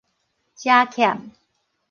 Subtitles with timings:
[0.57, 1.29] 賒欠